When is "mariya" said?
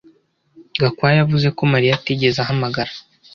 1.73-1.93